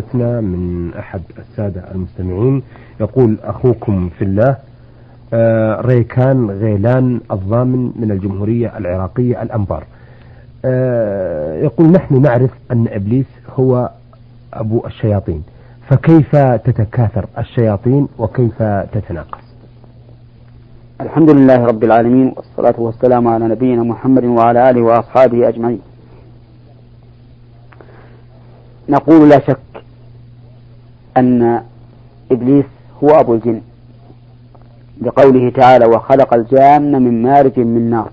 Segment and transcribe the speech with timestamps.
[0.00, 2.62] حدثنا من أحد السادة المستمعين.
[3.00, 4.56] يقول أخوكم في الله
[5.34, 9.84] آه، ريكان غيلان الضامن من الجمهورية العراقية الأنبار.
[10.64, 13.90] آه، يقول نحن نعرف أن إبليس هو
[14.54, 15.42] أبو الشياطين
[15.88, 19.44] فكيف تتكاثر الشياطين وكيف تتناقص؟
[21.00, 25.80] الحمد لله رب العالمين والصلاة والسلام على نبينا محمد وعلى آله وأصحابه أجمعين.
[28.88, 29.56] نقول لا شك
[31.16, 31.62] أن
[32.32, 32.64] إبليس
[33.04, 33.60] هو أبو الجن
[35.02, 38.10] لقوله تعالى وخلق الجان من مارج من نار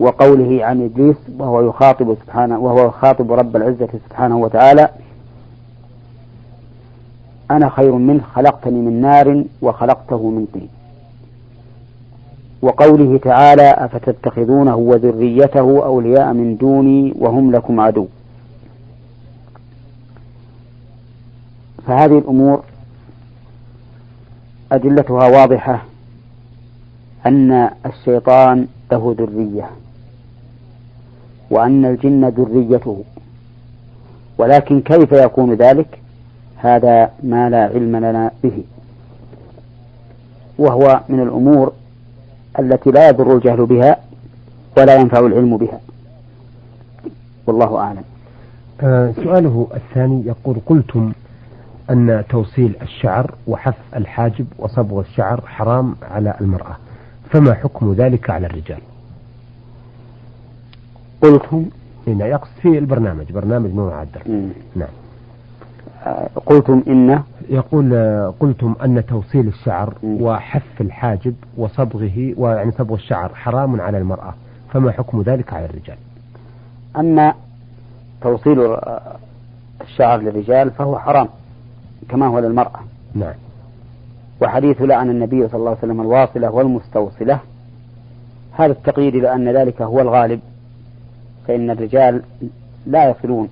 [0.00, 4.88] وقوله عن إبليس وهو يخاطب سبحانه وهو يخاطب رب العزة سبحانه وتعالى
[7.50, 10.68] أنا خير منه خلقتني من نار وخلقته من طين
[12.62, 18.06] وقوله تعالى أفتتخذونه وذريته أولياء من دوني وهم لكم عدو
[21.86, 22.62] فهذه الأمور
[24.72, 25.82] أدلتها واضحة
[27.26, 29.70] أن الشيطان له ذرية
[31.50, 33.04] وأن الجن ذريته
[34.38, 35.98] ولكن كيف يكون ذلك؟
[36.56, 38.64] هذا ما لا علم لنا به.
[40.58, 41.72] وهو من الأمور
[42.58, 43.96] التي لا يضر الجهل بها
[44.78, 45.80] ولا ينفع العلم بها.
[47.46, 48.04] والله أعلم.
[48.80, 51.12] آه سؤاله الثاني يقول قلتم
[51.90, 56.76] أن توصيل الشعر وحف الحاجب وصبغ الشعر حرام على المرأة.
[57.30, 58.80] فما حكم ذلك على الرجال؟
[61.22, 61.66] قلتم؟
[62.06, 64.22] هنا يقصد في البرنامج برنامج نور عدر
[64.76, 64.88] نعم.
[66.06, 73.34] آه، قلتم إن؟ يقول آه، قلتم أن توصيل الشعر وحف الحاجب وصبغه ويعني صبغ الشعر
[73.34, 74.34] حرام على المرأة.
[74.72, 75.96] فما حكم ذلك على الرجال؟
[76.96, 77.34] أما
[78.20, 79.16] توصيل آه،
[79.80, 81.28] الشعر للرجال فهو حرام.
[82.08, 82.80] كما هو للمرأة.
[83.14, 83.34] نعم.
[84.42, 87.38] وحديث لعن النبي صلى الله عليه وسلم الواصلة والمستوصلة.
[88.52, 90.40] هذا التقييد إلى أن ذلك هو الغالب.
[91.46, 92.22] فإن الرجال
[92.86, 93.48] لا يصلون.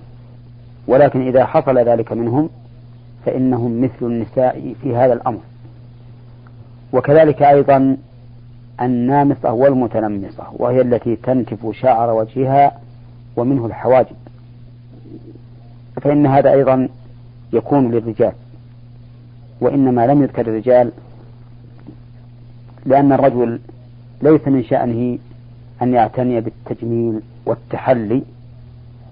[0.87, 2.49] ولكن إذا حصل ذلك منهم
[3.25, 5.39] فإنهم مثل النساء في هذا الأمر.
[6.93, 7.97] وكذلك أيضا
[8.81, 12.71] النامصة والمتنمصة وهي التي تنتف شعر وجهها
[13.35, 14.15] ومنه الحواجب.
[16.01, 16.89] فإن هذا أيضا
[17.53, 18.33] يكون للرجال.
[19.61, 20.91] وإنما لم يذكر الرجال
[22.85, 23.59] لأن الرجل
[24.21, 25.17] ليس من شأنه
[25.81, 28.23] أن يعتني بالتجميل والتحلي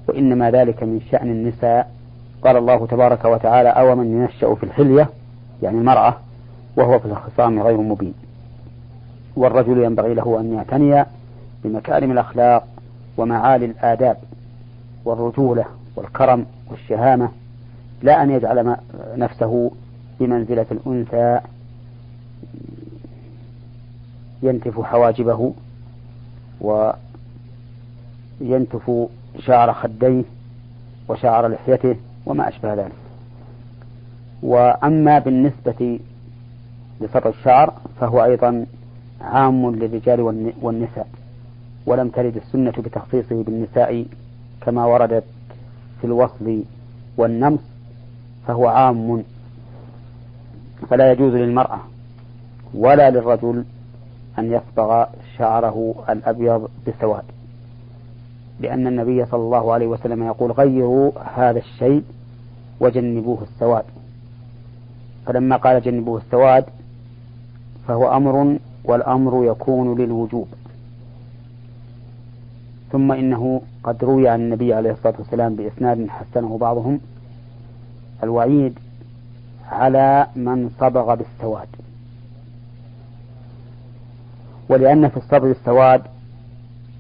[0.08, 1.92] وإنما ذلك من شأن النساء.
[2.44, 5.10] قال الله تبارك وتعالى أو من ينشأ في الحلية
[5.62, 6.18] يعني المرأة
[6.76, 8.14] وهو في الخصام غير مبين.
[9.36, 11.06] والرجل ينبغي له أن يعتني
[11.64, 12.68] بمكارم الأخلاق
[13.18, 14.18] ومعالي الآداب
[15.06, 15.66] والرجولة
[15.96, 17.30] والكرم والشهامة
[18.02, 18.76] لا أن يجعل
[19.18, 19.72] نفسه
[20.20, 21.40] بمنزلة الأنثى
[24.44, 25.54] ينتف حواجبه
[28.42, 28.92] وينتف
[29.40, 30.24] شعر خديه
[31.10, 32.92] وشعر لحيته وما أشبه ذلك.
[34.44, 36.00] وأما بالنسبة
[37.02, 38.66] لسطر الشعر فهو أيضا
[39.22, 40.22] عام للرجال
[40.62, 41.08] والنساء
[41.86, 44.06] ولم ترد السنة بتخصيصه بالنساء
[44.62, 45.24] كما وردت
[46.02, 46.64] في الوصل
[47.18, 47.60] والنمص
[48.48, 49.24] فهو عام
[50.90, 51.80] فلا يجوز للمرأة
[52.74, 53.66] ولا للرجل
[54.40, 55.06] أن يصبغ
[55.38, 57.24] شعره الأبيض بالسواد
[58.60, 62.04] لأن النبي صلى الله عليه وسلم يقول غيروا هذا الشيء
[62.80, 63.84] وجنبوه السواد.
[65.26, 66.66] فلما قال جنبوه السواد
[67.88, 70.48] فهو أمر والأمر يكون للوجوب.
[72.92, 77.00] ثم إنه قد روي عن النبي عليه الصلاة والسلام بإسناد حسنه بعضهم
[78.24, 78.80] الوعيد
[79.74, 81.68] على من صبغ بالسواد.
[84.70, 86.02] ولأن في الصبغ السواد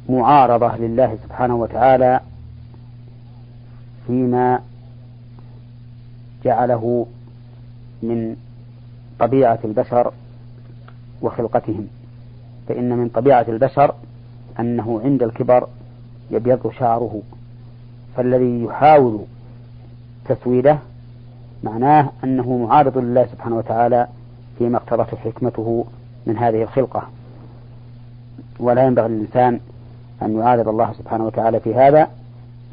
[0.09, 2.19] معارضة لله سبحانه وتعالى
[4.07, 4.59] فيما
[6.43, 7.05] جعله
[8.03, 8.35] من
[9.19, 10.13] طبيعة البشر
[11.21, 11.87] وخلقتهم.
[12.67, 13.95] فإن من طبيعة البشر
[14.59, 15.67] أنه عند الكبر
[16.31, 17.21] يبيض شعره
[18.15, 19.19] فالذي يحاول
[20.25, 20.79] تسويده
[21.63, 24.07] معناه أنه معارض لله سبحانه وتعالى
[24.57, 25.85] فيما اقتضته حكمته
[26.27, 27.03] من هذه الخلقة.
[28.59, 29.59] ولا ينبغي للإنسان
[30.21, 32.07] أن يعارض الله سبحانه وتعالى في هذا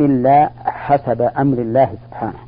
[0.01, 2.39] إلا حسب أمر الله سبحانه.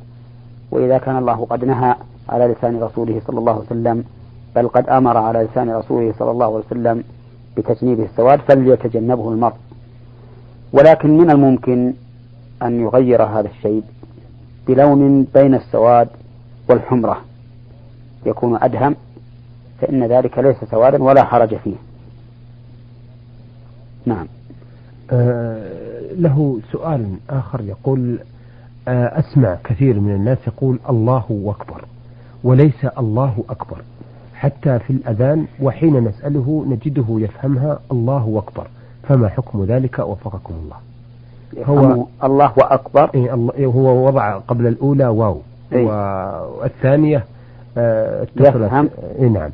[0.71, 1.95] وإذا كان الله قد نهى
[2.29, 4.03] على لسان رسوله صلى الله عليه وسلم
[4.55, 7.03] بل قد أمر على لسان رسوله صلى الله عليه وسلم
[7.57, 9.55] بتجنيبه السواد فليتجنبه المرء.
[10.73, 11.93] ولكن من الممكن
[12.63, 13.83] أن يغير هذا الشيء
[14.67, 16.07] بلون بين السواد
[16.69, 17.17] والحمرة
[18.25, 18.95] يكون أدهم
[19.81, 21.75] فإن ذلك ليس سوادا ولا حرج فيه.
[24.05, 24.27] نعم.
[25.11, 28.19] آه له سؤال آخر يقول
[28.87, 31.85] آه أسمع كثير من الناس يقول الله أكبر
[32.43, 33.77] وليس الله أكبر.
[34.35, 38.67] حتى في الأذان وحين نسأله نجده يفهمها الله أكبر.
[39.03, 40.77] فما حكم ذلك وفقكم الله؟
[41.65, 43.09] هو الله أكبر.
[43.15, 45.41] إيه الله إيه هو وضع قبل الأولى واو.
[45.73, 45.85] إيه
[46.59, 47.23] والثانية
[47.77, 48.89] آه يفهم.
[49.19, 49.49] إيه نعم.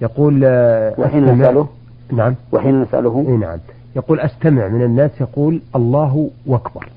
[0.00, 1.66] يقول آه وحين نسأله؟
[2.12, 2.34] نعم.
[2.52, 3.58] وحين نسأله؟ إيه نعم.
[3.96, 4.68] يقول أستمع.
[4.68, 6.88] من الناس يقول الله أكبر.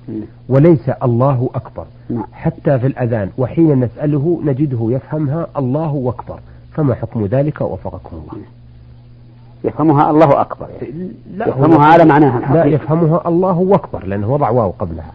[0.50, 1.86] وليس الله أكبر.
[2.34, 6.40] حتى في الأذان وحين نسأله نجده يفهمها الله أكبر.
[6.74, 8.46] فما حكم ذلك؟ وفقكم الله.
[9.64, 10.68] يفهمها الله أكبر
[11.36, 15.12] لا يفهمها على معناها الحقيقي لا يفهمها الله أكبر لأنه وضع واو قبلها.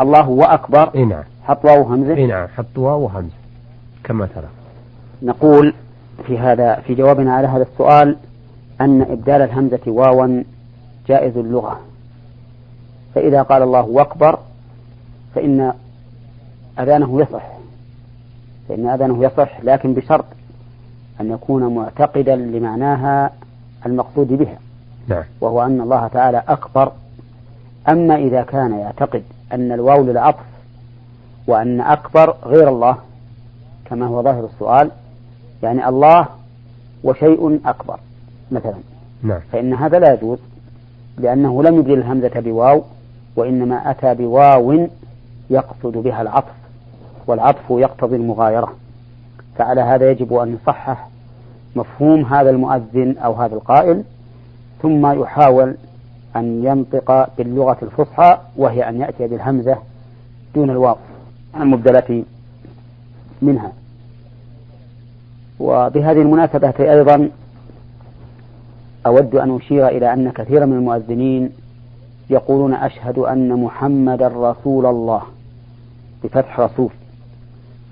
[0.00, 1.22] الله وأكبر إيه نعم.
[1.46, 3.34] حط واو همزة إيه نعم حط واو همزة
[4.04, 4.48] كما ترى.
[5.22, 5.74] نقول
[6.26, 8.16] في هذا في جوابنا على هذا السؤال
[8.80, 10.42] أن إبدال الهمزة واوا
[11.08, 11.80] جائز اللغة.
[13.14, 14.38] فإذا قال الله أكبر
[15.34, 15.72] فإن
[16.78, 17.46] أذانه يصح.
[18.68, 20.24] فإن أذانه يصح لكن بشرط
[21.20, 23.30] أن يكون معتقدا لمعناها
[23.86, 24.58] المقصود بها
[25.08, 25.24] نعم.
[25.40, 26.92] وهو أن الله تعالى أكبر.
[27.88, 29.22] أما إذا كان يعتقد
[29.52, 30.55] أن الواو للعطف
[31.46, 32.96] وأن أكبر غير الله
[33.84, 34.90] كما هو ظاهر السؤال
[35.62, 36.26] يعني الله
[37.04, 37.98] وشيء أكبر
[38.50, 38.74] مثلا.
[39.22, 39.40] نعم.
[39.52, 40.38] فإن هذا لا يجوز
[41.18, 42.82] لأنه لم يبدل الهمزة بواو
[43.36, 44.88] وإنما أتى بواو
[45.50, 46.54] يقصد بها العطف
[47.26, 48.72] والعطف يقتضي المغايرة.
[49.58, 51.08] فعلى هذا يجب أن نصحح
[51.76, 54.04] مفهوم هذا المؤذن أو هذا القائل
[54.82, 55.74] ثم يحاول
[56.36, 59.78] أن ينطق باللغة الفصحى وهي أن يأتي بالهمزة
[60.54, 60.96] دون الواو.
[61.62, 62.24] المبدلة
[63.42, 63.72] منها.
[65.60, 67.30] وبهذه المناسبة أيضا
[69.06, 71.50] أود أن أشير إلى أن كثيرا من المؤذنين
[72.30, 75.22] يقولون أشهد أن محمدا رسول الله
[76.24, 76.90] بفتح رسول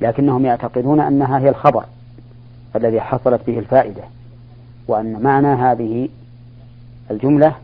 [0.01, 1.85] لكنهم يعتقدون أنها هي الخبر
[2.77, 4.03] الذي حصلت به الفائدة
[4.89, 6.09] وأن معنى هذه
[7.11, 7.55] الجملة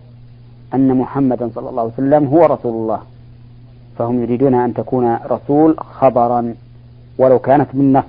[0.74, 3.00] أن محمدا صلى الله عليه وسلم هو رسول الله.
[4.00, 6.54] فهم يريدون أن تكون رسول خبرا
[7.18, 8.06] ولو كانت من نصب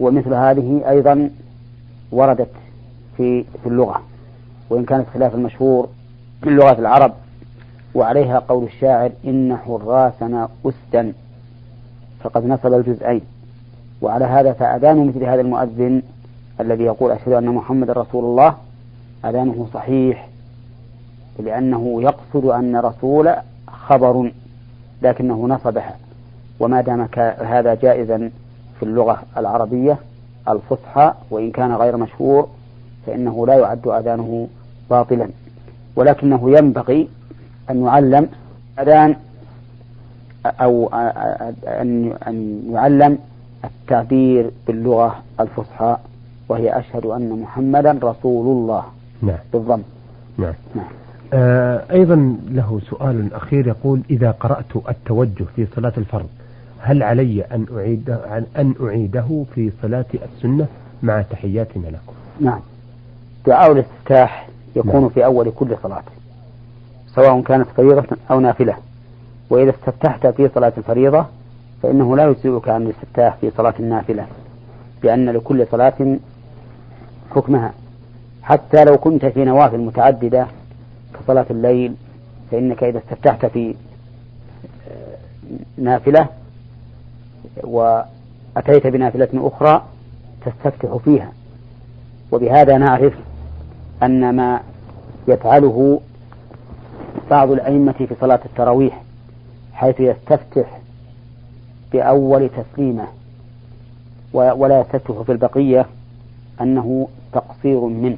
[0.00, 1.30] ومثل هذه أيضا
[2.12, 2.50] وردت
[3.16, 4.02] في في اللغة.
[4.70, 5.88] وإن كانت خلاف المشهور
[6.42, 7.12] من لغة العرب
[7.94, 11.12] وعليها قول الشاعر إن حراسنا أسدا.
[12.20, 13.20] فقد نصب الجزئين.
[14.02, 16.02] وعلى هذا فأذان مثل هذا المؤذن
[16.60, 18.54] الذي يقول أشهد أن محمد رسول الله.
[19.24, 20.28] أذانه صحيح
[21.38, 23.34] لأنه يقصد أن رسول
[23.68, 24.32] خبر.
[25.02, 25.96] لكنه نصبها
[26.60, 27.08] وما دام
[27.38, 28.30] هذا جائزا
[28.78, 29.96] في اللغة العربية
[30.48, 32.48] الفصحى وإن كان غير مشهور
[33.06, 34.48] فإنه لا يعد أذانه
[34.90, 35.28] باطلا.
[35.96, 37.08] ولكنه ينبغي
[37.70, 38.28] أن يعلم
[38.80, 39.16] أذان
[40.46, 40.90] أو
[41.66, 43.18] أن يعلم
[43.64, 45.96] التعبير باللغة الفصحى
[46.48, 48.84] وهي أشهد أن محمدا رسول الله
[49.22, 49.38] نعم.
[49.52, 49.82] بالضم.
[50.38, 50.86] نعم, نعم.
[51.32, 56.28] آه أيضا له سؤال أخير يقول إذا قرأت التوجه في صلاة الفرض
[56.80, 58.10] هل علي أن أعيد
[58.58, 60.66] أن أعيده في صلاة السنة
[61.02, 62.60] مع تحياتنا لكم؟ نعم.
[63.46, 65.08] دعاء الافتتاح يكون نعم.
[65.08, 66.02] في أول كل صلاة
[67.14, 68.76] سواء كانت فريضة أو نافلة.
[69.50, 71.26] وإذا استفتحت في صلاة الفريضة
[71.82, 74.26] فإنه لا يجزئك عن الاستفتاح في صلاة النافلة
[75.02, 76.16] لأن لكل صلاة
[77.30, 77.72] حكمها.
[78.42, 80.46] حتى لو كنت في نوافل متعددة
[81.14, 81.94] كصلاة الليل
[82.50, 83.74] فإنك إذا استفتحت في
[84.90, 85.16] آه،
[85.78, 86.26] نافلة
[87.62, 89.84] وأتيت بنافلة أخرى
[90.46, 91.32] تستفتح فيها.
[92.32, 93.14] وبهذا نعرف
[94.02, 94.60] أن ما
[95.28, 96.00] يفعله
[97.30, 99.02] بعض الأئمة في صلاة التراويح
[99.72, 100.80] حيث يستفتح
[101.92, 103.06] بأول تسليمة
[104.32, 105.86] ولا يستفتح في البقية
[106.60, 108.16] أنه تقصير منه.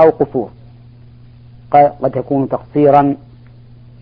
[0.00, 0.48] أو قصور.
[1.72, 3.16] قد يكون تقصيرا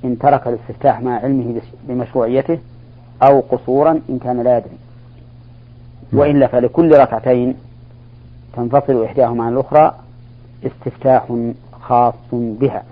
[0.05, 2.59] إن ترك الاستفتاح مع علمه بمشروعيته
[3.23, 4.77] أو قصورا إن كان لا يدري.
[6.13, 7.55] وإلا فلكل ركعتين
[8.57, 9.95] تنفصل إحداهما عن الأخرى
[10.67, 11.37] استفتاح
[11.81, 12.83] خاص بها.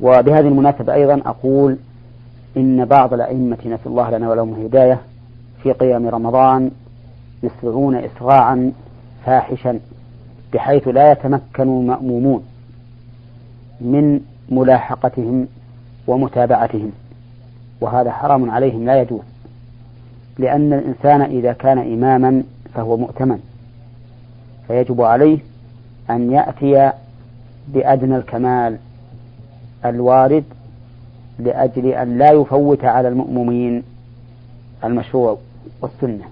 [0.00, 1.76] وبهذه المناسبة أيضا أقول
[2.56, 5.00] إن بعض الأئمة نسأل الله لنا ولهم الهداية
[5.62, 6.70] في قيام رمضان
[7.42, 8.72] يسرعون إسراعا
[9.26, 9.80] فاحشا.
[10.52, 12.44] بحيث لا يتمكن المأمومون
[13.80, 15.46] من ملاحقتهم
[16.06, 16.92] ومتابعتهم.
[17.80, 19.20] وهذا حرام عليهم لا يجوز.
[20.38, 22.42] لأن الإنسان إذا كان إماما
[22.74, 23.38] فهو مؤتمن.
[24.68, 25.38] فيجب عليه
[26.10, 26.92] أن يأتي
[27.68, 28.78] بأدنى الكمال
[29.84, 30.44] الوارد
[31.38, 33.82] لأجل أن لا يفوت على المؤمنين
[34.84, 35.38] المشروع
[35.80, 36.24] والسنة.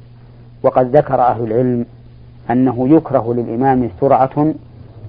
[0.62, 1.87] وقد ذكر أهل العلم
[2.50, 4.54] أنه يكره للإمام سرعة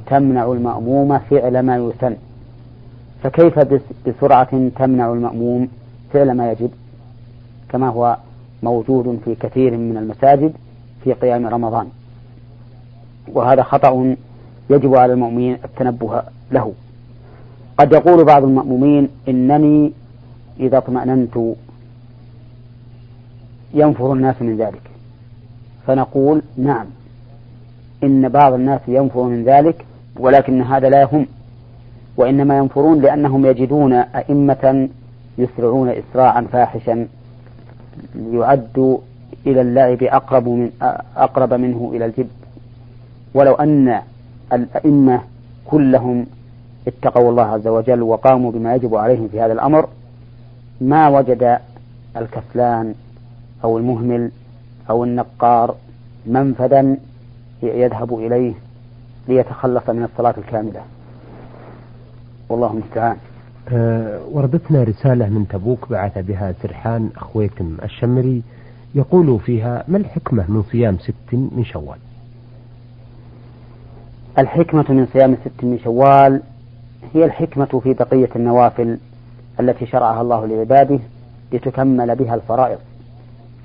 [0.07, 2.15] تمنع المأموم فعل ما يسن
[3.23, 3.59] فكيف
[4.07, 5.67] بسرعة تمنع المأموم
[6.13, 6.69] فعل ما يجب؟
[7.69, 8.17] كما هو
[8.63, 10.53] موجود في كثير من المساجد
[11.03, 11.87] في قيام رمضان.
[13.27, 14.15] وهذا خطأ
[14.69, 16.73] يجب على المؤمنين التنبه له.
[17.77, 19.91] قد يقول بعض المأمومين إنني
[20.59, 21.37] إذا اطمأننت
[23.73, 24.81] ينفر الناس من ذلك.
[25.87, 26.85] فنقول نعم.
[28.03, 29.85] إن بعض الناس ينفر من ذلك
[30.19, 31.27] ولكن هذا لا يهم.
[32.17, 34.89] وإنما ينفرون لأنهم يجدون أئمة
[35.37, 37.07] يسرعون إسراعا فاحشا
[38.31, 38.99] يعد
[39.47, 40.71] إلى اللعب أقرب من
[41.17, 42.27] أقرب منه إلى الجد
[43.33, 44.01] ولو أن
[44.53, 45.21] الأئمة
[45.65, 46.25] كلهم
[46.87, 49.87] اتقوا الله عز وجل وقاموا بما يجب عليهم في هذا الأمر
[50.81, 51.59] ما وجد
[52.17, 52.93] الكسلان
[53.63, 54.31] أو المهمل
[54.89, 55.75] أو النقار
[56.25, 56.97] منفذا
[57.63, 58.53] يذهب إليه
[59.27, 60.81] ليتخلص من الصلاة الكاملة.
[62.49, 63.17] والله المستعان.
[63.69, 68.43] أه وردتنا رسالة من تبوك بعث بها سرحان أخويكم الشمري
[68.95, 71.97] يقول فيها ما الحكمة من صيام ست من شوال?
[74.39, 76.41] الحكمة من صيام ست من شوال
[77.13, 78.97] هي الحكمة في بقية النوافل
[79.59, 80.99] التي شرعها الله لعباده
[81.53, 82.77] لتكمل بها الفرائض.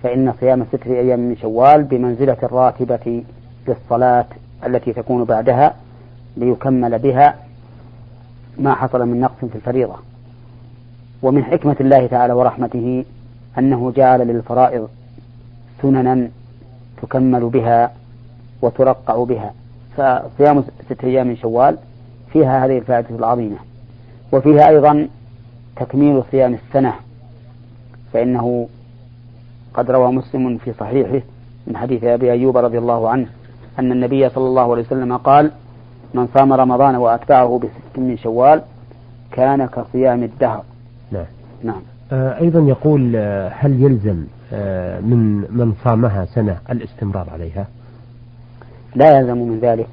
[0.03, 3.25] فإن صيام ستة أيام من شوال بمنزلة الراتبة
[3.69, 4.27] للصلاة
[4.67, 5.75] التي تكون بعدها
[6.37, 7.35] ليكمل بها
[8.59, 9.95] ما حصل من نقص في الفريضة.
[11.23, 13.05] ومن حكمة الله تعالى ورحمته
[13.59, 14.89] أنه جعل للفرائض
[15.83, 16.29] سننا
[17.03, 17.93] تكمل بها
[18.63, 19.55] وترقع بها.
[19.97, 21.79] فصيام ستة أيام من شوال
[22.33, 23.57] فيها هذه الفائدة العظيمة.
[24.33, 25.09] وفيها أيضا
[25.77, 26.95] تكميل صيام السنة.
[28.13, 28.69] فإنه
[29.75, 31.21] قد روى مسلم في صحيحه
[31.67, 33.27] من حديث أبي أيوب رضي الله عنه
[33.79, 35.51] أن النبي صلى الله عليه وسلم قال
[36.15, 38.63] من صام رمضان وأتبعه بست من شوال
[39.33, 40.63] كان كصيام الدهر.
[41.13, 41.25] نعم.
[41.65, 41.81] نعم.
[42.13, 47.67] آه أيضا يقول آه هل يلزم آه من من صامها سنة الاستمرار عليها؟
[48.95, 49.89] لا يلزم من ذلك.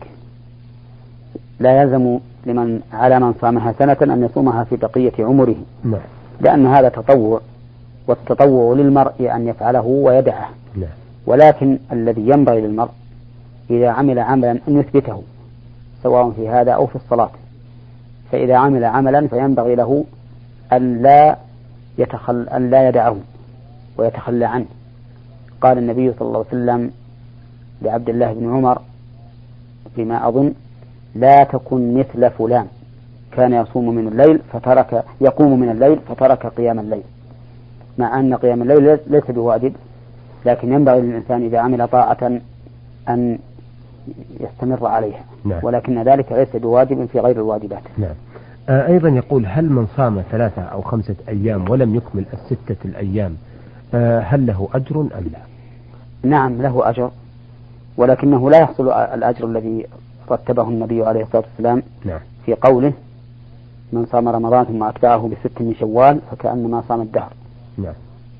[1.60, 5.56] لا يلزم لمن على من صامها سنة أن يصومها في بقية عمره.
[5.84, 6.02] نعم.
[6.42, 7.42] لأن هذا تطوع
[8.08, 10.50] والتطوع للمرء أن يفعله ويدعه.
[10.76, 10.90] نعم.
[11.26, 12.92] ولكن الذي ينبغي للمرء
[13.78, 15.22] إذا عمل عملا أن يثبته
[16.04, 17.30] سواء في هذا أو في الصلاة.
[18.32, 20.06] فإذا عمل عملا فينبغي له
[20.74, 21.38] أن لا
[21.98, 23.18] يتخل أن لا يدعه
[23.98, 24.66] ويتخلى عنه.
[25.62, 26.92] قال النبي صلى الله عليه وسلم
[27.82, 28.82] لعبد الله بن عمر
[29.96, 30.54] فيما أظن
[31.16, 32.68] لا تكن مثل فلان
[33.32, 37.04] كان يصوم من الليل فترك يقوم من الليل فترك قيام الليل.
[37.98, 39.74] مع أن قيام الليل ليس بواجب
[40.46, 42.40] لكن ينبغي للإنسان إذا عمل طاعة
[43.10, 43.40] أن
[44.40, 45.60] يستمر عليها نعم.
[45.64, 48.16] ولكن ذلك ليس بواجب في غير الواجبات نعم
[48.70, 53.36] آه أيضا يقول هل من صام ثلاثة أو خمسة أيام ولم يكمل الستة الأيام
[53.94, 55.40] آه هل له أجر أم لا
[56.30, 57.12] نعم له أجر
[57.98, 59.86] ولكنه لا يحصل الأجر الذي
[60.32, 62.20] رتبه النبي عليه الصلاة والسلام نعم.
[62.46, 62.94] في قوله
[63.94, 67.34] من صام رمضان ثم أتبعه بست من شوال فكأنما صام الدهر
[67.78, 67.94] نعم.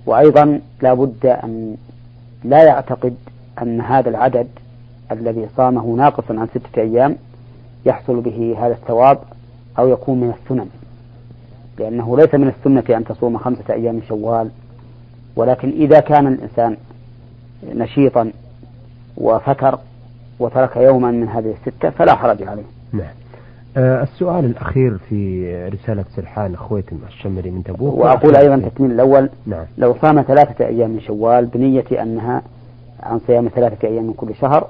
[0.06, 1.76] وأيضا لا بد أن
[2.44, 3.16] لا يعتقد
[3.62, 4.48] أن هذا العدد
[5.14, 7.16] الذي صامه ناقصا عن ستة أيام
[7.86, 9.18] يحصل به هذا الثواب
[9.80, 10.68] أو يكون من السنن.
[11.80, 14.50] لأنه ليس من السنة أن تصوم خمسة أيام شوال
[15.36, 16.78] ولكن إذا كان الإنسان
[17.74, 18.32] نشيطا
[19.18, 19.80] وفتر
[20.40, 22.64] وترك يوما من هذه الستة فلا حرج عليه.
[22.94, 23.14] نعم.
[23.78, 27.98] آه السؤال الأخير في رسالة سرحان أخويتم الشمري من تبوك.
[27.98, 29.30] وأقول أيضا تكميل الأول.
[29.46, 29.66] نعم.
[29.78, 32.42] لو صام ثلاثة أيام من شوال بنية أنها
[33.04, 34.68] عن صيام ثلاثة أيام من كل شهر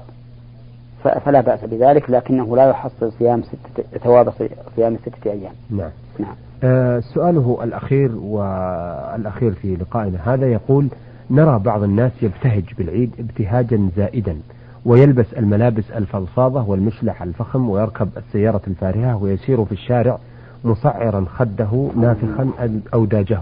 [1.08, 4.32] فلا بأس بذلك لكنه لا يحصل صيام ستة ثواب
[4.76, 5.52] صيام ستة أيام.
[5.70, 5.90] نعم.
[6.18, 6.34] نعم.
[6.64, 10.88] آه سؤاله الأخير والأخير في لقائنا هذا يقول
[11.30, 14.36] نرى بعض الناس يبتهج بالعيد ابتهاجا زائدا
[14.84, 20.18] ويلبس الملابس الفضفاضة والمشلح الفخم ويركب السيارة الفارهة ويسير في الشارع
[20.64, 22.50] مصعرا خده نافخا
[22.94, 23.40] أوداجه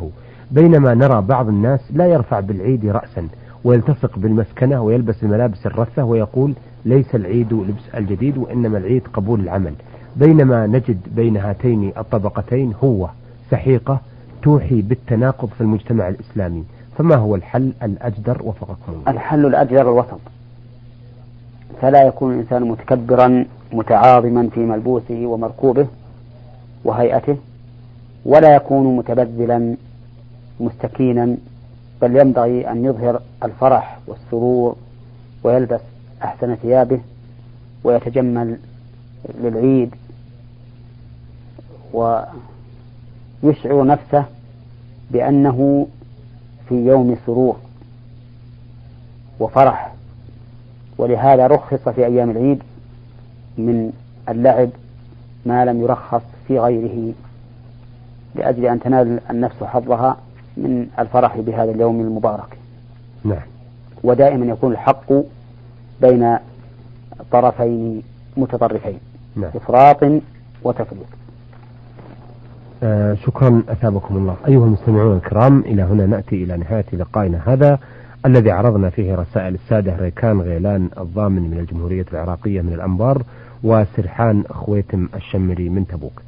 [0.51, 3.29] بينما نرى بعض الناس لا يرفع بالعيد رأسا
[3.65, 9.75] ويلتصق بالمسكنة ويلبس الملابس الرثة ويقول ليس العيد لبس الجديد وإنما العيد قبول العمل.
[10.17, 13.09] بينما نجد بين هاتين الطبقتين هو
[13.51, 14.01] سحيقة
[14.43, 16.65] توحي بالتناقض في المجتمع الإسلامي.
[16.99, 20.21] فما هو الحل الأجدر وفقكم الحل الأجدر الوسط.
[21.83, 25.87] فلا يكون الإنسان متكبرا متعاظما في ملبوسه ومركوبه
[26.85, 27.37] وهيئته
[28.25, 29.77] ولا يكون متبذلا
[30.61, 31.37] مستكينا
[32.03, 34.77] بل ينبغي أن يظهر الفرح والسرور
[35.45, 35.81] ويلبس
[36.25, 37.01] أحسن ثيابه
[37.85, 38.59] ويتجمل
[39.41, 39.95] للعيد
[41.93, 44.25] ويشعر نفسه
[45.11, 45.87] بأنه
[46.69, 47.57] في يوم سرور
[49.41, 49.93] وفرح.
[50.99, 52.63] ولهذا رخص في أيام العيد
[53.59, 53.93] من
[54.29, 54.69] اللعب
[55.47, 57.13] ما لم يرخص في غيره
[58.35, 60.17] لأجل أن تنال النفس حظها
[60.57, 62.59] من الفرح بهذا اليوم المبارك.
[63.25, 63.43] نعم.
[64.05, 65.13] ودائما يكون الحق
[66.03, 66.37] بين
[67.33, 68.03] طرفين
[68.37, 68.99] متطرفين
[69.37, 69.51] نعم.
[69.55, 70.01] إفراط
[70.63, 71.07] وتفريط
[72.83, 74.37] آه شكرا أثابكم الله.
[74.49, 77.79] أيها المستمعون الكرام إلى هنا نأتي إلى نهاية لقائنا هذا
[78.27, 83.23] الذي عرضنا فيه رسائل السادة ريكان غيلان الضامن من الجمهورية العراقية من الأنبار
[83.65, 86.23] وسرحان خويتم الشمري من تبوك.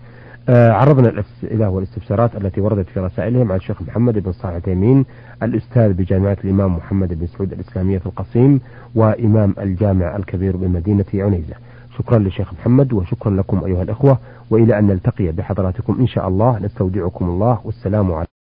[0.48, 5.04] عرضنا الأسئلة والاستفسارات التي وردت في رسائلهم عن الشيخ محمد بن صالح تيمين
[5.42, 8.60] الأستاذ بجامعة الإمام محمد بن سعود الإسلامية في القصيم
[8.94, 11.54] وإمام الجامع الكبير بمدينة عنيزة.
[11.98, 14.18] شكرا للشيخ محمد وشكرا لكم أيها الأخوة
[14.50, 16.58] وإلى أن نلتقي بحضراتكم إن شاء الله.
[16.58, 18.43] نستودعكم الله والسلام عليكم.